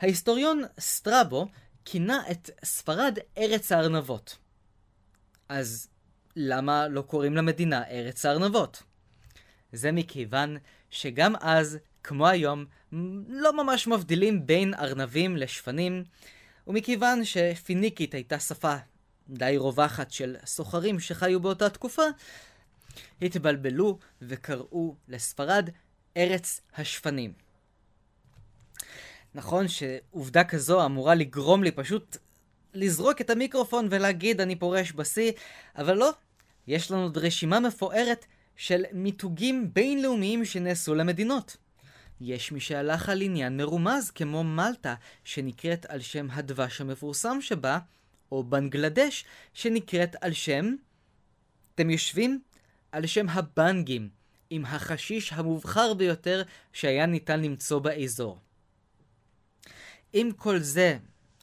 ההיסטוריון 0.00 0.62
סטרבו 0.80 1.46
כינה 1.84 2.22
את 2.30 2.50
ספרד 2.64 3.18
ארץ 3.38 3.72
הארנבות. 3.72 4.38
אז 5.48 5.88
למה 6.36 6.88
לא 6.88 7.02
קוראים 7.02 7.36
למדינה 7.36 7.82
ארץ 7.90 8.26
הארנבות? 8.26 8.82
זה 9.72 9.92
מכיוון 9.92 10.56
שגם 10.90 11.34
אז, 11.40 11.78
כמו 12.02 12.28
היום, 12.28 12.64
לא 13.28 13.64
ממש 13.64 13.86
מבדילים 13.86 14.46
בין 14.46 14.74
ארנבים 14.74 15.36
לשפנים, 15.36 16.04
ומכיוון 16.66 17.24
שפיניקית 17.24 18.14
הייתה 18.14 18.38
שפה 18.38 18.76
די 19.28 19.56
רווחת 19.56 20.10
של 20.10 20.36
סוחרים 20.46 21.00
שחיו 21.00 21.40
באותה 21.40 21.70
תקופה, 21.70 22.02
התבלבלו 23.22 23.98
וקראו 24.22 24.96
לספרד 25.08 25.70
ארץ 26.16 26.60
השפנים. 26.76 27.32
נכון 29.34 29.66
שעובדה 29.68 30.44
כזו 30.44 30.84
אמורה 30.84 31.14
לגרום 31.14 31.64
לי 31.64 31.70
פשוט 31.70 32.16
לזרוק 32.74 33.20
את 33.20 33.30
המיקרופון 33.30 33.88
ולהגיד 33.90 34.40
אני 34.40 34.56
פורש 34.56 34.92
בשיא, 34.92 35.32
אבל 35.76 35.96
לא, 35.96 36.10
יש 36.66 36.90
לנו 36.90 37.02
עוד 37.02 37.18
רשימה 37.18 37.60
מפוארת 37.60 38.26
של 38.56 38.84
מיתוגים 38.92 39.70
בינלאומיים 39.74 40.44
שנעשו 40.44 40.94
למדינות. 40.94 41.56
יש 42.20 42.52
מי 42.52 42.60
שהלך 42.60 43.08
על 43.08 43.22
עניין 43.22 43.56
מרומז 43.56 44.10
כמו 44.10 44.44
מלטה, 44.44 44.94
שנקראת 45.24 45.86
על 45.86 46.00
שם 46.00 46.28
הדבש 46.30 46.80
המפורסם 46.80 47.40
שבה, 47.40 47.78
או 48.34 48.44
בנגלדש, 48.44 49.24
שנקראת 49.52 50.16
על 50.20 50.32
שם... 50.32 50.74
אתם 51.74 51.90
יושבים? 51.90 52.40
על 52.92 53.06
שם 53.06 53.28
הבנגים, 53.28 54.08
עם 54.50 54.64
החשיש 54.64 55.32
המובחר 55.32 55.94
ביותר 55.94 56.42
שהיה 56.72 57.06
ניתן 57.06 57.40
למצוא 57.40 57.78
באזור. 57.78 58.38
אם 60.14 60.30
כל 60.36 60.58
זה 60.58 60.98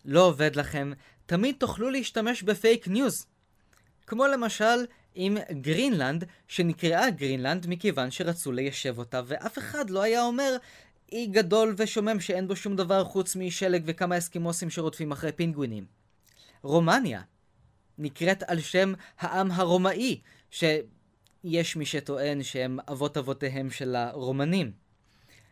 לא 0.05 0.27
עובד 0.27 0.55
לכם, 0.55 0.91
תמיד 1.25 1.55
תוכלו 1.59 1.89
להשתמש 1.89 2.43
בפייק 2.43 2.87
ניוז. 2.87 3.25
כמו 4.07 4.27
למשל 4.27 4.85
עם 5.15 5.37
גרינלנד, 5.51 6.23
שנקראה 6.47 7.09
גרינלנד 7.09 7.65
מכיוון 7.69 8.11
שרצו 8.11 8.51
ליישב 8.51 8.97
אותה, 8.97 9.21
ואף 9.25 9.57
אחד 9.57 9.89
לא 9.89 10.01
היה 10.01 10.23
אומר 10.23 10.57
אי 11.11 11.27
גדול 11.27 11.75
ושומם 11.77 12.19
שאין 12.19 12.47
בו 12.47 12.55
שום 12.55 12.75
דבר 12.75 13.03
חוץ 13.03 13.35
משלג 13.35 13.83
וכמה 13.85 14.17
אסקימוסים 14.17 14.69
שרודפים 14.69 15.11
אחרי 15.11 15.31
פינגווינים. 15.31 16.00
רומניה 16.63 17.21
נקראת 17.97 18.43
על 18.43 18.59
שם 18.59 18.93
העם 19.19 19.51
הרומאי, 19.51 20.21
שיש 20.51 21.75
מי 21.75 21.85
שטוען 21.85 22.43
שהם 22.43 22.79
אבות 22.91 23.17
אבותיהם 23.17 23.71
של 23.71 23.95
הרומנים. 23.95 24.71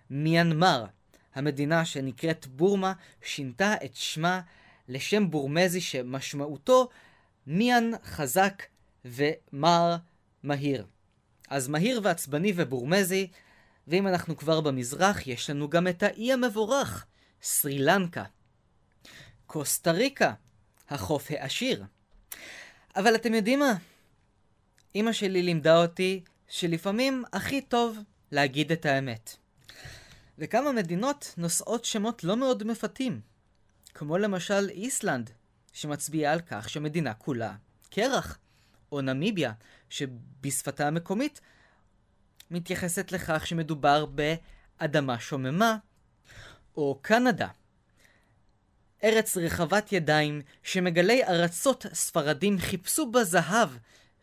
מיאנמר, 0.09 0.85
המדינה 1.35 1.85
שנקראת 1.85 2.47
בורמה, 2.47 2.93
שינתה 3.21 3.73
את 3.85 3.95
שמה 3.95 4.41
לשם 4.87 5.31
בורמזי 5.31 5.81
שמשמעותו 5.81 6.89
מיאן 7.47 7.91
חזק 8.03 8.63
ומר 9.05 9.95
מהיר. 10.43 10.85
אז 11.49 11.67
מהיר 11.67 12.01
ועצבני 12.03 12.53
ובורמזי, 12.55 13.27
ואם 13.87 14.07
אנחנו 14.07 14.37
כבר 14.37 14.61
במזרח, 14.61 15.27
יש 15.27 15.49
לנו 15.49 15.69
גם 15.69 15.87
את 15.87 16.03
האי 16.03 16.33
המבורך, 16.33 17.05
סרי 17.41 17.79
לנקה. 17.79 18.23
קוסטה 19.45 19.91
ריקה, 19.91 20.33
החוף 20.89 21.31
העשיר. 21.31 21.85
אבל 22.95 23.15
אתם 23.15 23.33
יודעים 23.33 23.59
מה? 23.59 23.73
אמא 24.95 25.11
שלי 25.11 25.41
לימדה 25.41 25.81
אותי 25.81 26.23
שלפעמים 26.47 27.23
הכי 27.33 27.61
טוב 27.61 27.97
להגיד 28.31 28.71
את 28.71 28.85
האמת. 28.85 29.35
וכמה 30.37 30.71
מדינות 30.71 31.33
נושאות 31.37 31.85
שמות 31.85 32.23
לא 32.23 32.37
מאוד 32.37 32.63
מפתים, 32.63 33.21
כמו 33.93 34.17
למשל 34.17 34.69
איסלנד, 34.69 35.29
שמצביעה 35.73 36.33
על 36.33 36.41
כך 36.41 36.69
שמדינה 36.69 37.13
כולה 37.13 37.55
קרח, 37.89 38.37
או 38.91 39.01
נמיביה, 39.01 39.53
שבשפתה 39.89 40.87
המקומית 40.87 41.41
מתייחסת 42.51 43.11
לכך 43.11 43.47
שמדובר 43.47 44.05
באדמה 44.05 45.19
שוממה, 45.19 45.77
או 46.77 46.99
קנדה, 47.01 47.47
ארץ 49.03 49.37
רחבת 49.37 49.91
ידיים 49.91 50.41
שמגלי 50.63 51.23
ארצות 51.23 51.85
ספרדים 51.93 52.59
חיפשו 52.59 53.11
בזהב 53.11 53.69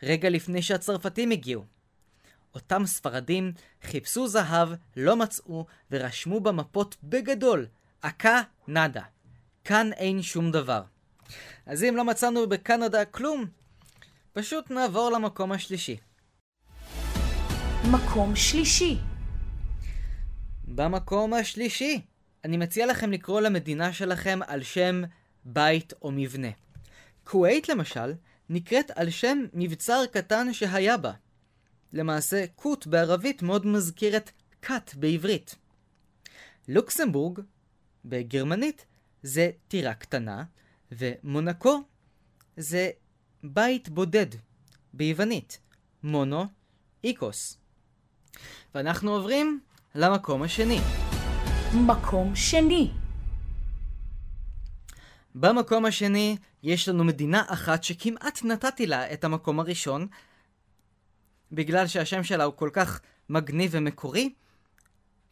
רגע 0.02 0.28
לפני 0.28 0.62
שהצרפתים 0.62 1.30
הגיעו. 1.30 1.64
אותם 2.54 2.86
ספרדים 2.86 3.52
חיפשו 3.82 4.28
זהב, 4.28 4.68
לא 4.96 5.16
מצאו, 5.16 5.66
ורשמו 5.90 6.40
במפות 6.40 6.96
בגדול, 7.02 7.66
אקה 8.00 8.42
נאדה. 8.68 9.02
כאן 9.64 9.90
אין 9.92 10.22
שום 10.22 10.50
דבר. 10.50 10.82
אז 11.66 11.84
אם 11.84 11.96
לא 11.96 12.04
מצאנו 12.04 12.48
בקנדה 12.48 13.04
כלום, 13.04 13.44
פשוט 14.32 14.70
נעבור 14.70 15.10
למקום 15.10 15.52
השלישי. 15.52 15.96
מקום 17.90 18.36
שלישי. 18.36 18.98
במקום 20.64 21.34
השלישי, 21.34 22.00
אני 22.46 22.56
מציע 22.56 22.86
לכם 22.86 23.12
לקרוא 23.12 23.40
למדינה 23.40 23.92
שלכם 23.92 24.38
על 24.46 24.62
שם 24.62 25.02
בית 25.44 25.92
או 26.02 26.10
מבנה. 26.10 26.48
כווית 27.24 27.68
למשל, 27.68 28.14
נקראת 28.48 28.90
על 28.90 29.10
שם 29.10 29.38
מבצר 29.54 30.02
קטן 30.12 30.52
שהיה 30.52 30.96
בה. 30.96 31.12
למעשה, 31.92 32.44
קוט 32.54 32.86
בערבית 32.86 33.42
מאוד 33.42 33.66
מזכיר 33.66 34.16
את 34.16 34.30
קאט 34.60 34.94
בעברית. 34.94 35.54
לוקסמבורג, 36.68 37.40
בגרמנית, 38.04 38.86
זה 39.22 39.50
טירה 39.68 39.94
קטנה, 39.94 40.44
ומונקו 40.92 41.82
זה 42.56 42.90
בית 43.44 43.88
בודד, 43.88 44.26
ביוונית, 44.92 45.58
מונו 46.02 46.44
איקוס. 47.04 47.58
ואנחנו 48.74 49.10
עוברים 49.10 49.60
למקום 49.94 50.42
השני. 50.42 51.05
מקום 51.76 52.36
שני. 52.36 52.90
במקום 55.34 55.84
השני, 55.84 56.36
יש 56.62 56.88
לנו 56.88 57.04
מדינה 57.04 57.42
אחת 57.48 57.84
שכמעט 57.84 58.44
נתתי 58.44 58.86
לה 58.86 59.12
את 59.12 59.24
המקום 59.24 59.60
הראשון, 59.60 60.06
בגלל 61.52 61.86
שהשם 61.86 62.24
שלה 62.24 62.44
הוא 62.44 62.54
כל 62.56 62.70
כך 62.72 63.00
מגניב 63.28 63.70
ומקורי, 63.74 64.34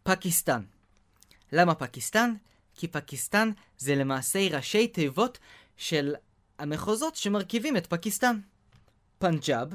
פקיסטן. 0.03 0.63
למה 1.53 1.75
פקיסטן? 1.75 2.35
כי 2.75 2.89
פקיסטן 2.89 3.51
זה 3.79 3.95
למעשה 3.95 4.57
ראשי 4.57 4.89
תיבות 4.89 5.39
של 5.77 6.15
המחוזות 6.59 7.17
שמרכיבים 7.17 7.77
את 7.77 7.87
פקיסטן. 7.87 8.41
פנג'אב, 9.19 9.73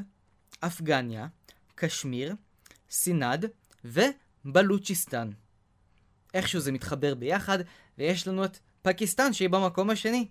אפגניה, 0.60 1.27
קשמיר, 1.75 2.36
סינד 2.89 3.45
ובלוצ'יסטן. 3.86 5.29
איכשהו 6.34 6.60
זה 6.60 6.72
מתחבר 6.72 7.15
ביחד, 7.15 7.60
ויש 7.98 8.28
לנו 8.28 8.46
את 8.46 8.60
פקיסטן 8.82 9.34
שהיא 9.34 9.50
במקום 9.50 9.89
השני. 9.89 10.28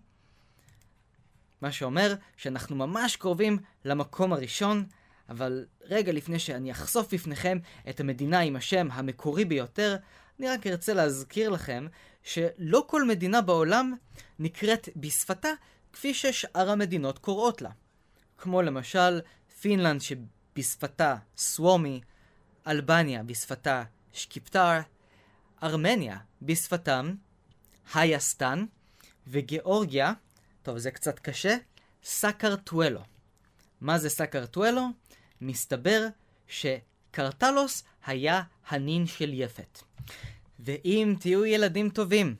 מה 1.61 1.73
שאומר 1.73 2.15
שאנחנו 2.37 2.77
ממש 2.77 3.17
קרובים 3.17 3.59
למקום 3.85 4.33
הראשון, 4.33 4.85
אבל 5.29 5.67
רגע 5.83 6.13
לפני 6.13 6.39
שאני 6.39 6.71
אחשוף 6.71 7.15
בפניכם 7.15 7.59
את 7.89 8.01
המדינה 8.01 8.41
עם 8.41 8.57
השם 8.57 8.89
המקורי 8.93 9.45
ביותר, 9.45 9.97
אני 10.39 10.49
רק 10.49 10.67
ארצה 10.67 10.95
להזכיר 10.95 11.49
לכם 11.51 11.87
שלא 12.23 12.85
כל 12.87 13.05
מדינה 13.05 13.41
בעולם 13.41 13.95
נקראת 14.39 14.89
בשפתה 14.97 15.49
כפי 15.93 16.15
ששאר 16.15 16.71
המדינות 16.71 17.19
קוראות 17.19 17.63
לה. 17.63 17.71
כמו 18.39 18.63
למשל 18.63 19.21
פינלנד 19.61 20.01
שבשפתה 20.01 21.17
סוומי, 21.37 22.01
אלבניה 22.67 23.23
בשפתה 23.23 23.83
שקיפטר, 24.13 24.81
ארמניה 25.63 26.17
בשפתם 26.43 27.15
הייסטן, 27.95 28.65
וגיאורגיה, 29.27 30.13
טוב 30.63 30.79
זה 30.79 30.91
קצת 30.91 31.19
קשה, 31.19 31.57
סקרטואלו. 32.05 33.01
מה 33.81 33.99
זה 33.99 34.11
סקרטואלו? 34.11 34.87
מסתבר 35.41 36.07
שקרטלוס 36.49 37.85
היה 38.07 38.43
הנין 38.69 39.07
של 39.07 39.31
יפת. 39.35 39.79
ואם 40.61 41.15
תהיו 41.21 41.45
ילדים 41.45 41.91
טובים, 41.91 42.37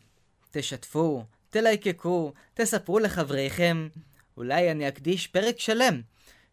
תשתפו, 0.51 1.25
תלייקקו, 1.51 2.33
תספרו 2.55 2.99
לחבריכם, 2.99 3.89
אולי 4.37 4.71
אני 4.71 4.89
אקדיש 4.89 5.27
פרק 5.27 5.59
שלם, 5.59 6.01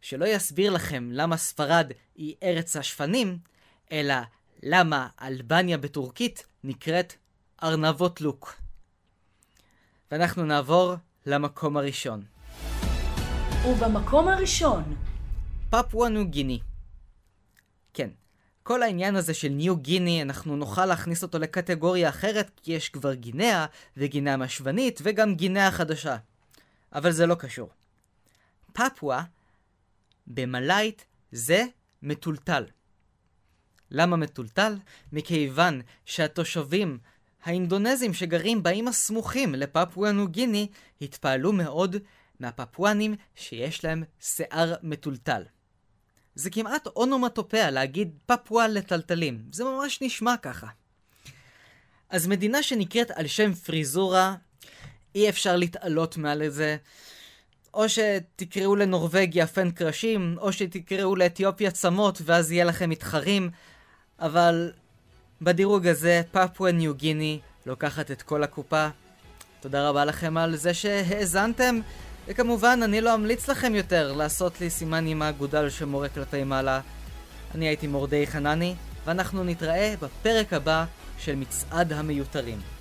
שלא 0.02 0.26
יסביר 0.26 0.72
לכם 0.72 1.10
למה 1.12 1.38
ספרד 1.38 1.92
היא 2.16 2.36
ארץ 2.44 2.76
השפנים, 2.76 3.38
אלא 3.92 4.16
למה 4.64 5.08
אלבניה 5.22 5.78
בטורקית 5.78 6.46
נקראת 6.68 7.14
ארנבות 7.64 8.22
לוק. 8.22 8.62
ואנחנו 10.12 10.46
נעבור 10.46 10.96
למקום 11.26 11.78
הראשון. 11.78 12.24
ובמקום 13.68 14.28
הראשון, 14.28 14.96
פפואה 15.70 16.10
ניו 16.10 16.28
גיני. 16.28 16.60
כן, 17.94 18.10
כל 18.64 18.84
העניין 18.84 19.16
הזה 19.16 19.34
של 19.34 19.50
ניו 19.50 19.78
גיני, 19.78 20.22
אנחנו 20.22 20.56
נוכל 20.56 20.86
להכניס 20.86 21.24
אותו 21.24 21.40
לקטגוריה 21.40 22.10
אחרת, 22.10 22.52
כי 22.64 22.74
יש 22.74 22.90
כבר 22.90 23.14
גינאה, 23.14 23.66
וגינאה 23.98 24.38
משוונית, 24.38 25.00
וגם 25.04 25.36
גינאה 25.36 25.72
חדשה. 25.72 26.18
אבל 26.94 27.12
זה 27.12 27.26
לא 27.26 27.36
קשור. 27.36 27.70
פפואה, 28.74 29.24
במלאית, 30.28 31.06
זה 31.32 31.66
מטולטל. 32.04 32.64
למה 33.92 34.16
מטולטל? 34.16 34.78
מכיוון 35.12 35.82
שהתושבים 36.06 36.98
האינדונזים 37.44 38.14
שגרים 38.14 38.64
באיים 38.64 38.88
הסמוכים 38.88 39.56
לפפואה 39.56 40.12
ניו 40.12 40.28
גיני 40.28 40.68
התפעלו 41.02 41.54
מאוד 41.54 41.96
מהפפואנים 42.40 43.16
שיש 43.36 43.84
להם 43.84 44.04
שיער 44.20 44.76
מטולטל. 44.84 45.44
זה 46.36 46.50
כמעט 46.50 46.88
אונומטופיה 46.88 47.72
להגיד 47.72 48.18
פפואה 48.26 48.68
לטלטלים, 48.68 49.44
זה 49.52 49.64
ממש 49.64 50.02
נשמע 50.02 50.38
ככה. 50.42 50.68
אז 52.10 52.28
מדינה 52.28 52.64
שנקראת 52.64 53.12
על 53.12 53.28
שם 53.28 53.54
פריזורה, 53.54 54.36
אי 55.16 55.30
אפשר 55.30 55.56
להתעלות 55.56 56.18
מעל 56.18 56.50
זה. 56.50 56.78
או 57.74 57.90
שתקראו 57.90 58.76
לנורבגיה 58.76 59.48
פן 59.48 59.72
קרשים, 59.72 60.36
או 60.40 60.54
שתקראו 60.54 61.16
לאתיופיה 61.16 61.72
צמות 61.72 62.22
ואז 62.26 62.52
יהיה 62.52 62.66
לכם 62.66 62.90
מתחרים, 62.90 63.50
אבל 64.20 64.72
בדירוג 65.42 65.88
הזה 65.88 66.22
פפואה 66.32 66.72
ניו 66.72 66.96
גיני 66.96 67.40
לוקחת 67.66 68.12
את 68.12 68.22
כל 68.22 68.44
הקופה. 68.44 68.88
תודה 69.60 69.90
רבה 69.90 70.06
לכם 70.06 70.38
על 70.38 70.56
זה 70.56 70.74
שהאזנתם. 70.74 71.80
וכמובן, 72.28 72.80
אני 72.84 73.02
לא 73.02 73.16
אמליץ 73.16 73.48
לכם 73.48 73.76
יותר 73.76 74.14
לעשות 74.14 74.62
לי 74.62 74.70
סימן 74.70 75.08
עם 75.08 75.22
האגודל 75.22 75.70
שמורה 75.70 76.10
כלפי 76.10 76.44
מעלה. 76.44 76.82
אני 77.56 77.68
הייתי 77.68 77.88
מורדי 77.88 78.28
חנני, 78.28 78.76
ואנחנו 79.06 79.44
נתראה 79.44 79.94
בפרק 80.02 80.54
הבא 80.54 80.86
של 81.18 81.36
מצעד 81.36 81.94
המיותרים. 81.94 82.75